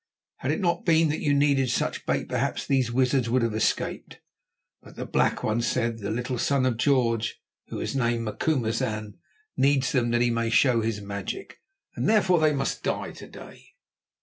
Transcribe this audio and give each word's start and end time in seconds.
Had 0.37 0.51
it 0.51 0.59
not 0.59 0.83
been 0.83 1.09
that 1.09 1.19
you 1.21 1.31
needed 1.31 1.69
such 1.69 2.07
bait, 2.07 2.27
perhaps 2.27 2.65
these 2.65 2.91
wizards 2.91 3.29
would 3.29 3.43
have 3.43 3.53
escaped. 3.53 4.19
But 4.81 4.95
the 4.95 5.05
Black 5.05 5.43
One 5.43 5.61
said 5.61 5.99
the 5.99 6.09
little 6.09 6.39
Son 6.39 6.65
of 6.65 6.77
George, 6.77 7.39
who 7.67 7.79
is 7.79 7.95
named 7.95 8.23
Macumazahn, 8.25 9.19
needs 9.55 9.91
them 9.91 10.09
that 10.09 10.21
he 10.21 10.31
may 10.31 10.49
show 10.49 10.81
his 10.81 11.01
magic, 11.01 11.59
and 11.95 12.09
therefore 12.09 12.39
they 12.39 12.51
must 12.51 12.81
die 12.81 13.11
to 13.11 13.27
day." 13.27 13.75